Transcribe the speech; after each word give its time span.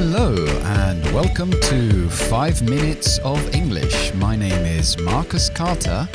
Hello 0.00 0.32
and 0.78 1.04
welcome 1.12 1.50
to 1.50 2.08
5 2.08 2.62
Minutes 2.62 3.18
of 3.24 3.40
English. 3.52 4.14
My 4.14 4.36
name 4.36 4.64
is 4.64 4.96
Marcus 4.96 5.50
Carter 5.50 6.08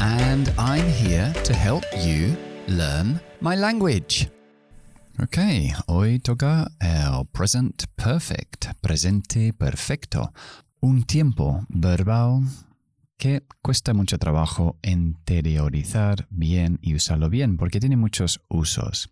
and 0.00 0.50
I'm 0.56 0.88
here 0.88 1.34
to 1.44 1.52
help 1.52 1.84
you 1.98 2.34
learn 2.66 3.20
my 3.42 3.54
language. 3.54 4.30
Ok, 5.22 5.36
hoy 5.86 6.18
toca 6.18 6.70
el 6.80 7.26
present 7.26 7.84
perfect, 7.94 8.68
presente 8.80 9.52
perfecto, 9.52 10.32
un 10.80 11.02
tiempo 11.02 11.66
verbal 11.68 12.40
que 13.18 13.42
cuesta 13.60 13.92
mucho 13.92 14.16
trabajo 14.16 14.78
interiorizar 14.82 16.26
bien 16.30 16.78
y 16.80 16.94
usarlo 16.94 17.28
bien 17.28 17.58
porque 17.58 17.80
tiene 17.80 17.98
muchos 17.98 18.40
usos. 18.48 19.10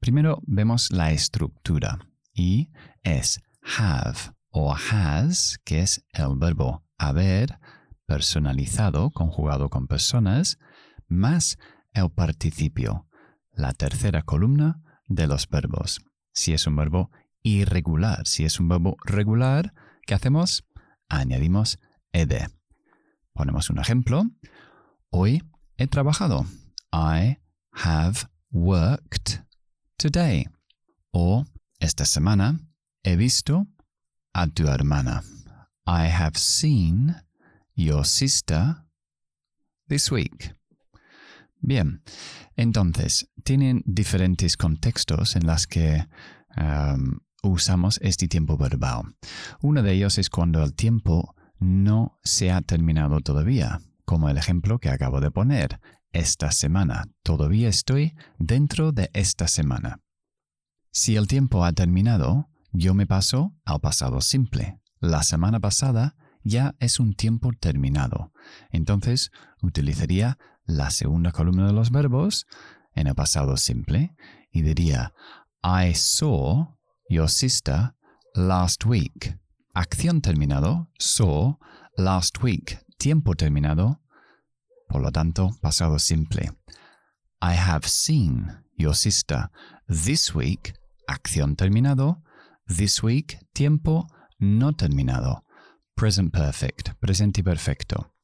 Primero 0.00 0.42
vemos 0.44 0.90
la 0.90 1.12
estructura 1.12 2.00
y 2.34 2.70
es 3.04 3.40
have 3.62 4.34
o 4.50 4.74
has, 4.74 5.58
que 5.64 5.80
es 5.80 6.04
el 6.12 6.36
verbo 6.36 6.84
haber 6.98 7.58
personalizado, 8.06 9.10
conjugado 9.10 9.68
con 9.68 9.86
personas, 9.86 10.58
más 11.08 11.58
el 11.92 12.10
participio, 12.10 13.06
la 13.52 13.72
tercera 13.72 14.22
columna 14.22 14.82
de 15.06 15.26
los 15.26 15.48
verbos. 15.48 16.00
Si 16.32 16.52
es 16.52 16.66
un 16.66 16.76
verbo 16.76 17.10
irregular, 17.42 18.26
si 18.26 18.44
es 18.44 18.60
un 18.60 18.68
verbo 18.68 18.96
regular, 19.04 19.72
¿qué 20.06 20.14
hacemos? 20.14 20.64
Añadimos 21.08 21.78
ed. 22.12 22.48
Ponemos 23.32 23.70
un 23.70 23.78
ejemplo. 23.78 24.24
Hoy 25.10 25.42
he 25.76 25.86
trabajado. 25.86 26.46
I 26.92 27.38
have 27.72 28.28
worked 28.50 29.44
today. 29.96 30.48
O 31.12 31.44
esta 31.78 32.04
semana 32.04 32.60
he 33.02 33.16
visto 33.16 33.66
a 34.32 34.46
tu 34.46 34.68
hermana. 34.68 35.22
I 35.86 36.08
have 36.08 36.38
seen 36.38 37.16
your 37.74 38.04
sister 38.04 38.84
this 39.88 40.10
week. 40.10 40.54
Bien, 41.62 42.02
entonces, 42.56 43.28
tienen 43.44 43.82
diferentes 43.84 44.56
contextos 44.56 45.36
en 45.36 45.46
los 45.46 45.66
que 45.66 46.06
um, 46.56 47.18
usamos 47.42 47.98
este 48.02 48.28
tiempo 48.28 48.56
verbal. 48.56 49.02
Uno 49.60 49.82
de 49.82 49.92
ellos 49.92 50.18
es 50.18 50.30
cuando 50.30 50.62
el 50.62 50.74
tiempo 50.74 51.34
no 51.58 52.18
se 52.22 52.50
ha 52.50 52.62
terminado 52.62 53.20
todavía, 53.20 53.80
como 54.04 54.28
el 54.28 54.38
ejemplo 54.38 54.78
que 54.78 54.88
acabo 54.88 55.20
de 55.20 55.30
poner. 55.30 55.80
Esta 56.12 56.50
semana. 56.50 57.04
Todavía 57.22 57.68
estoy 57.68 58.16
dentro 58.36 58.90
de 58.90 59.10
esta 59.12 59.46
semana. 59.46 60.00
Si 60.90 61.14
el 61.14 61.28
tiempo 61.28 61.64
ha 61.64 61.72
terminado, 61.72 62.48
yo 62.72 62.94
me 62.94 63.06
paso 63.06 63.54
al 63.64 63.80
pasado 63.80 64.20
simple. 64.20 64.80
La 65.00 65.22
semana 65.22 65.60
pasada 65.60 66.16
ya 66.42 66.74
es 66.78 67.00
un 67.00 67.14
tiempo 67.14 67.50
terminado. 67.58 68.32
Entonces 68.70 69.30
utilizaría 69.62 70.38
la 70.64 70.90
segunda 70.90 71.32
columna 71.32 71.66
de 71.66 71.72
los 71.72 71.90
verbos 71.90 72.46
en 72.94 73.06
el 73.06 73.14
pasado 73.14 73.56
simple 73.56 74.14
y 74.52 74.62
diría 74.62 75.12
I 75.62 75.94
saw 75.94 76.76
your 77.08 77.28
sister 77.28 77.94
last 78.34 78.84
week. 78.84 79.38
Acción 79.74 80.20
terminado, 80.20 80.88
saw, 80.98 81.58
last 81.96 82.42
week, 82.42 82.84
tiempo 82.98 83.34
terminado, 83.34 84.00
por 84.88 85.00
lo 85.00 85.12
tanto, 85.12 85.50
pasado 85.60 85.98
simple. 85.98 86.50
I 87.40 87.54
have 87.54 87.86
seen 87.86 88.64
your 88.76 88.94
sister 88.94 89.50
this 89.86 90.34
week, 90.34 90.74
acción 91.06 91.56
terminado, 91.56 92.22
this 92.76 93.02
week, 93.02 93.38
tiempo 93.52 94.06
no 94.38 94.72
terminado. 94.72 95.44
Present 95.94 96.32
perfect, 96.32 96.94
presente 97.00 97.42
perfecto. 97.42 98.14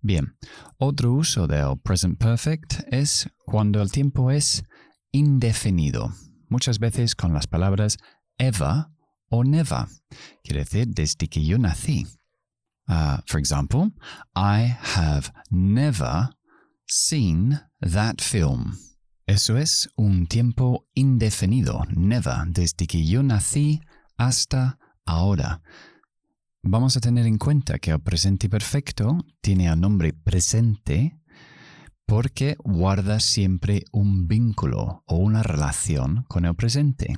Bien, 0.00 0.36
otro 0.78 1.12
uso 1.12 1.46
del 1.46 1.78
present 1.82 2.18
perfect 2.18 2.82
es 2.90 3.28
cuando 3.44 3.82
el 3.82 3.90
tiempo 3.90 4.30
es 4.30 4.64
indefinido, 5.12 6.12
muchas 6.48 6.78
veces 6.78 7.14
con 7.14 7.32
las 7.32 7.46
palabras 7.46 7.98
ever 8.38 8.86
o 9.28 9.44
never. 9.44 9.86
Quiere 10.42 10.60
decir 10.60 10.88
desde 10.88 11.28
que 11.28 11.44
yo 11.44 11.58
nací. 11.58 12.06
Uh, 12.88 13.18
for 13.26 13.38
example, 13.38 13.92
I 14.34 14.76
have 14.96 15.32
never 15.50 16.30
seen 16.86 17.60
that 17.80 18.20
film. 18.20 18.76
Eso 19.26 19.56
es 19.56 19.88
un 19.96 20.26
tiempo 20.26 20.88
indefinido, 20.94 21.82
never, 21.94 22.46
desde 22.48 22.86
que 22.86 23.04
yo 23.06 23.22
nací 23.22 23.80
hasta 24.16 24.78
ahora. 25.04 25.62
Vamos 26.62 26.96
a 26.96 27.00
tener 27.00 27.26
en 27.26 27.38
cuenta 27.38 27.78
que 27.78 27.90
el 27.90 28.00
presente 28.00 28.48
perfecto 28.48 29.18
tiene 29.40 29.66
el 29.66 29.80
nombre 29.80 30.12
presente 30.12 31.18
porque 32.06 32.56
guarda 32.62 33.20
siempre 33.20 33.84
un 33.92 34.28
vínculo 34.28 35.02
o 35.06 35.16
una 35.16 35.42
relación 35.42 36.24
con 36.28 36.44
el 36.44 36.54
presente. 36.54 37.16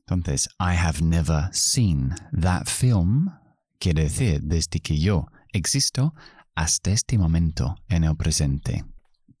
Entonces, 0.00 0.48
I 0.58 0.74
have 0.76 1.02
never 1.02 1.50
seen 1.52 2.14
that 2.32 2.66
film 2.66 3.30
quiere 3.78 4.04
decir 4.04 4.40
desde 4.42 4.80
que 4.80 4.98
yo 4.98 5.26
existo 5.52 6.14
hasta 6.54 6.90
este 6.90 7.18
momento 7.18 7.76
en 7.88 8.04
el 8.04 8.16
presente. 8.16 8.84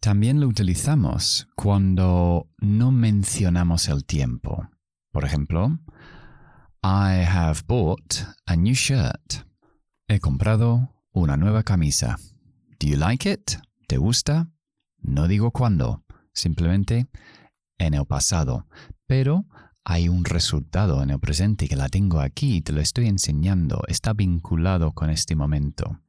También 0.00 0.40
lo 0.40 0.46
utilizamos 0.46 1.48
cuando 1.56 2.48
no 2.58 2.92
mencionamos 2.92 3.88
el 3.88 4.04
tiempo. 4.04 4.68
Por 5.10 5.24
ejemplo, 5.24 5.78
I 6.84 7.24
have 7.26 7.62
bought 7.66 8.14
a 8.46 8.54
new 8.54 8.74
shirt. 8.74 9.44
He 10.06 10.20
comprado 10.20 10.94
una 11.12 11.36
nueva 11.36 11.64
camisa. 11.64 12.16
Do 12.78 12.86
you 12.86 12.96
like 12.96 13.28
it? 13.28 13.56
¿Te 13.88 13.96
gusta? 13.96 14.48
No 14.98 15.26
digo 15.26 15.50
cuándo, 15.50 16.04
simplemente 16.32 17.08
en 17.78 17.94
el 17.94 18.06
pasado. 18.06 18.68
Pero 19.06 19.46
hay 19.82 20.08
un 20.08 20.24
resultado 20.24 21.02
en 21.02 21.10
el 21.10 21.18
presente 21.18 21.66
que 21.66 21.74
la 21.74 21.88
tengo 21.88 22.20
aquí, 22.20 22.60
te 22.60 22.72
lo 22.72 22.80
estoy 22.80 23.08
enseñando, 23.08 23.82
está 23.88 24.12
vinculado 24.12 24.92
con 24.92 25.10
este 25.10 25.34
momento. 25.34 26.00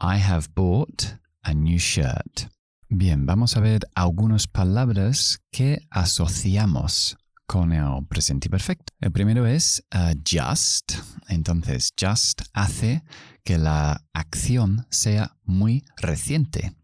I 0.00 0.20
have 0.20 0.46
bought 0.54 1.02
a 1.42 1.54
new 1.54 1.78
shirt. 1.78 2.50
Bien, 2.92 3.24
vamos 3.24 3.56
a 3.56 3.60
ver 3.60 3.88
algunas 3.94 4.48
palabras 4.48 5.40
que 5.52 5.86
asociamos 5.90 7.16
con 7.46 7.72
el 7.72 8.04
presente 8.08 8.50
perfecto. 8.50 8.92
El 8.98 9.12
primero 9.12 9.46
es 9.46 9.86
uh, 9.94 10.12
just. 10.28 10.94
Entonces, 11.28 11.92
just 11.96 12.42
hace 12.52 13.04
que 13.44 13.58
la 13.58 14.04
acción 14.12 14.88
sea 14.90 15.36
muy 15.44 15.84
reciente. 15.98 16.74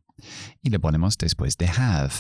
Y 0.63 0.71
le 0.71 0.79
ponemos 0.79 1.19
después 1.19 1.57
de 1.57 1.67
have. 1.67 2.15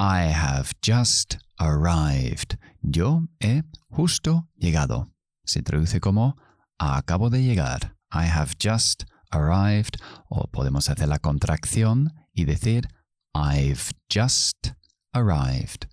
I 0.00 0.32
have 0.34 0.70
just 0.84 1.36
arrived. 1.58 2.58
Yo 2.82 3.28
he 3.38 3.62
justo 3.88 4.48
llegado. 4.56 5.12
Se 5.44 5.62
traduce 5.62 6.00
como 6.00 6.36
acabo 6.76 7.30
de 7.30 7.44
llegar. 7.44 7.94
I 8.10 8.26
have 8.26 8.54
just 8.60 9.04
arrived. 9.30 9.94
O 10.28 10.48
podemos 10.48 10.90
hacer 10.90 11.06
la 11.06 11.20
contracción 11.20 12.12
y 12.32 12.44
decir 12.44 12.88
I've 13.34 13.92
just 14.08 14.72
arrived. 15.14 15.86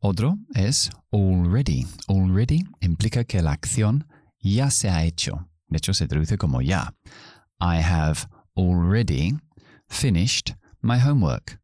Otro 0.00 0.36
es 0.54 0.90
already. 1.12 1.86
Already 2.08 2.64
implica 2.80 3.24
que 3.24 3.40
la 3.40 3.52
acción 3.52 4.06
ya 4.40 4.70
se 4.70 4.90
ha 4.90 5.04
hecho. 5.04 5.48
De 5.68 5.78
hecho, 5.78 5.94
se 5.94 6.06
traduce 6.06 6.36
como 6.36 6.60
ya. 6.60 6.94
I 7.60 7.80
have 7.80 8.28
already 8.56 9.34
finished 9.88 10.54
my 10.82 10.98
homework. 10.98 11.58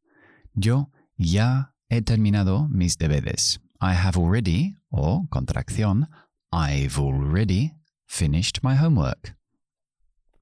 Yo 0.55 0.91
ya 1.19 1.75
he 1.91 2.01
terminado 2.01 2.69
mis 2.71 2.97
deberes. 2.97 3.61
I 3.81 3.95
have 3.95 4.17
already, 4.17 4.77
o 4.91 5.27
contracción, 5.31 6.09
I've 6.53 6.99
already 6.99 7.75
finished 8.07 8.61
my 8.63 8.75
homework. 8.75 9.37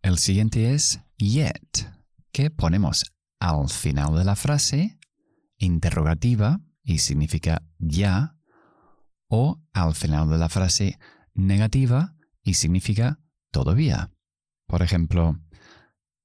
El 0.03 0.19
siguiente 0.19 0.73
es 0.73 1.01
yet, 1.19 1.89
que 2.33 2.51
ponemos 2.51 3.05
al 3.41 3.69
final 3.69 4.17
de 4.17 4.25
la 4.25 4.37
frase, 4.37 4.99
interrogativa 5.59 6.61
y 6.83 6.99
significa 6.99 7.63
ya, 7.79 8.37
o 9.29 9.61
al 9.73 9.95
final 9.95 10.31
de 10.31 10.39
la 10.39 10.49
frase 10.49 10.99
negativa 11.35 12.15
y 12.43 12.55
significa 12.55 13.21
todavía. 13.51 14.11
Por 14.67 14.83
ejemplo, 14.83 15.39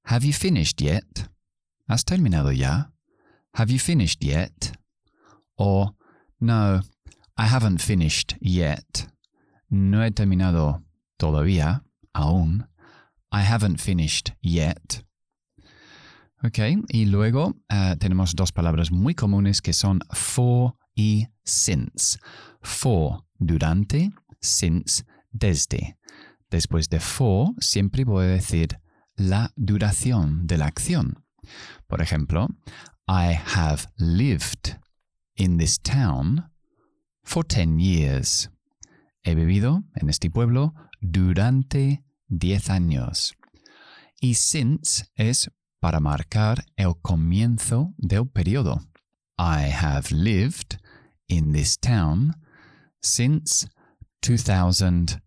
Have 0.06 0.25
you 0.25 0.33
finished 0.33 0.81
yet? 0.81 1.31
¿Has 1.88 2.04
terminado 2.04 2.51
ya? 2.51 2.92
Have 3.54 3.71
you 3.71 3.80
finished 3.80 4.21
yet? 4.21 4.77
Or, 5.56 5.95
No, 6.39 6.81
I 7.38 7.48
haven't 7.48 7.80
finished 7.80 8.36
yet. 8.42 9.07
No 9.69 10.04
he 10.04 10.12
terminado 10.12 10.83
todavía, 11.18 11.83
aún. 12.13 12.68
I 13.31 13.42
haven't 13.44 13.80
finished 13.80 14.31
yet. 14.42 15.06
Ok, 16.45 16.60
y 16.90 17.06
luego 17.06 17.56
uh, 17.72 17.95
tenemos 17.98 18.36
dos 18.36 18.51
palabras 18.51 18.92
muy 18.92 19.16
comunes 19.16 19.62
que 19.62 19.72
son 19.72 20.01
for 20.12 20.75
y 20.94 21.28
since. 21.45 22.19
For, 22.62 23.24
durante, 23.40 24.12
since, 24.42 25.06
desde. 25.31 25.98
Después 26.51 26.90
de 26.90 27.00
for, 27.00 27.54
siempre 27.60 28.04
voy 28.04 28.25
a 28.25 28.28
decir 28.28 28.78
la 29.16 29.54
duración 29.56 30.45
de 30.45 30.57
la 30.57 30.66
acción. 30.66 31.24
Por 31.88 32.01
ejemplo, 32.01 32.50
I 33.07 33.40
have 33.56 33.88
lived 33.98 34.78
in 35.36 35.57
this 35.57 35.80
town 35.80 36.51
for 37.24 37.45
10 37.45 37.80
years. 37.80 38.50
He 39.24 39.34
vivido 39.34 39.84
en 39.95 40.10
este 40.10 40.30
pueblo 40.30 40.74
durante 41.00 42.04
10 42.28 42.69
años. 42.69 43.34
Y 44.19 44.34
since 44.34 45.06
es 45.16 45.50
para 45.83 46.00
marcar 46.00 46.63
el 46.77 46.94
comienzo 47.01 47.94
del 47.97 48.25
periodo. 48.25 48.83
I 49.38 49.69
have 49.69 50.15
lived 50.15 50.77
in 51.27 51.51
this 51.51 51.77
town 51.77 52.35
since 53.01 53.68
2010. 54.21 55.19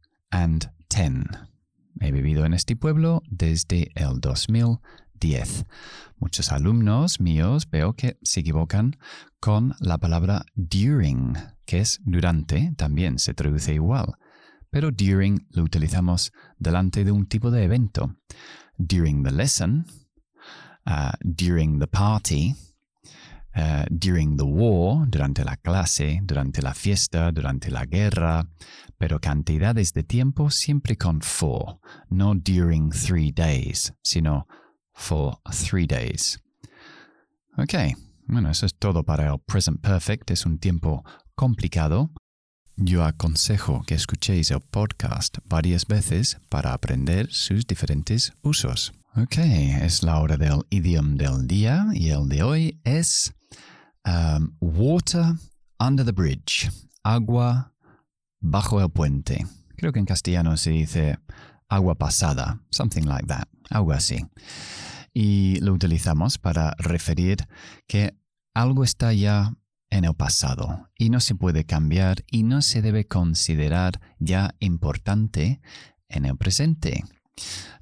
He 2.00 2.10
vivido 2.10 2.46
en 2.46 2.54
este 2.54 2.74
pueblo 2.74 3.22
desde 3.28 3.90
el 3.96 4.18
2010. 4.18 5.66
Muchos 6.16 6.50
alumnos 6.50 7.20
míos 7.20 7.68
veo 7.70 7.92
que 7.92 8.16
se 8.22 8.40
equivocan 8.40 8.96
con 9.40 9.74
la 9.78 9.98
palabra 9.98 10.46
during, 10.54 11.36
que 11.66 11.80
es 11.80 12.00
durante, 12.02 12.72
también 12.78 13.18
se 13.18 13.34
traduce 13.34 13.74
igual. 13.74 14.14
Pero 14.70 14.90
during 14.90 15.46
lo 15.50 15.64
utilizamos 15.64 16.32
delante 16.58 17.04
de 17.04 17.12
un 17.12 17.26
tipo 17.26 17.50
de 17.50 17.64
evento. 17.64 18.16
During 18.78 19.22
the 19.22 19.32
lesson, 19.32 19.84
uh, 20.86 21.12
during 21.22 21.78
the 21.78 21.86
party, 21.86 22.54
uh, 23.56 23.84
during 23.90 24.36
the 24.36 24.44
war, 24.44 25.06
durante 25.08 25.44
la 25.44 25.56
clase, 25.56 26.20
durante 26.22 26.62
la 26.62 26.74
fiesta, 26.74 27.32
durante 27.32 27.70
la 27.70 27.84
guerra, 27.86 28.46
pero 28.98 29.18
cantidades 29.18 29.92
de 29.92 30.02
tiempo 30.02 30.50
siempre 30.50 30.96
con 30.96 31.20
for, 31.20 31.78
no 32.10 32.34
during 32.34 32.90
three 32.90 33.30
days, 33.30 33.92
sino 34.02 34.46
for 34.94 35.38
three 35.50 35.86
days. 35.86 36.38
Ok, 37.58 37.74
bueno, 38.26 38.50
eso 38.50 38.66
es 38.66 38.74
todo 38.74 39.02
para 39.02 39.28
el 39.28 39.38
present 39.38 39.80
perfect, 39.80 40.30
es 40.30 40.46
un 40.46 40.58
tiempo 40.58 41.04
complicado. 41.34 42.10
Yo 42.76 43.04
aconsejo 43.04 43.82
que 43.86 43.94
escuchéis 43.94 44.50
el 44.50 44.60
podcast 44.60 45.38
varias 45.46 45.86
veces 45.86 46.38
para 46.50 46.74
aprender 46.74 47.32
sus 47.32 47.66
diferentes 47.66 48.34
usos. 48.42 48.92
Ok, 49.18 49.38
es 49.38 50.02
la 50.02 50.20
hora 50.20 50.36
del 50.36 50.60
idioma 50.68 51.14
del 51.16 51.46
día 51.46 51.86
y 51.94 52.10
el 52.10 52.28
de 52.28 52.42
hoy 52.42 52.78
es 52.84 53.34
um, 54.04 54.54
water 54.60 55.24
under 55.80 56.04
the 56.04 56.12
bridge, 56.12 56.70
agua 57.02 57.72
bajo 58.42 58.78
el 58.78 58.90
puente. 58.90 59.46
Creo 59.78 59.90
que 59.90 60.00
en 60.00 60.04
castellano 60.04 60.58
se 60.58 60.68
dice 60.68 61.18
agua 61.66 61.94
pasada, 61.94 62.60
something 62.68 63.04
like 63.04 63.26
that, 63.26 63.48
algo 63.70 63.92
así. 63.92 64.26
Y 65.14 65.60
lo 65.60 65.72
utilizamos 65.72 66.36
para 66.36 66.74
referir 66.76 67.38
que 67.86 68.18
algo 68.52 68.84
está 68.84 69.14
ya 69.14 69.54
en 69.88 70.04
el 70.04 70.14
pasado 70.14 70.90
y 70.98 71.08
no 71.08 71.20
se 71.20 71.34
puede 71.34 71.64
cambiar 71.64 72.22
y 72.30 72.42
no 72.42 72.60
se 72.60 72.82
debe 72.82 73.06
considerar 73.06 73.98
ya 74.18 74.54
importante 74.58 75.62
en 76.10 76.26
el 76.26 76.36
presente. 76.36 77.02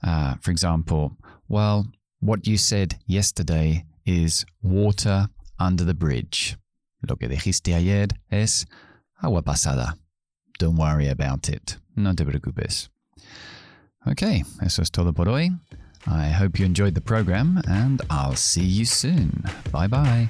Uh, 0.03 0.35
for 0.41 0.51
example, 0.51 1.17
well, 1.49 1.87
what 2.21 2.47
you 2.47 2.57
said 2.57 2.97
yesterday 3.07 3.85
is 4.07 4.45
water 4.63 5.29
under 5.59 5.85
the 5.85 5.95
bridge. 5.95 6.57
Lo 7.09 7.17
que 7.17 7.29
dijiste 7.29 7.75
ayer 7.75 8.09
es 8.31 8.67
agua 9.23 9.43
pasada. 9.43 9.95
Don't 10.59 10.77
worry 10.77 11.09
about 11.09 11.49
it. 11.49 11.77
No 11.97 12.15
te 12.15 12.25
preocupes. 12.25 12.89
Ok, 14.07 14.43
eso 14.63 14.83
es 14.83 14.91
todo 14.91 15.13
por 15.13 15.29
hoy. 15.29 15.51
I 16.07 16.29
hope 16.29 16.59
you 16.59 16.67
enjoyed 16.67 16.95
the 16.95 17.01
program 17.01 17.61
and 17.67 18.03
I'll 18.11 18.37
see 18.37 18.65
you 18.65 18.85
soon. 18.85 19.45
Bye 19.73 19.87
bye. 19.87 20.29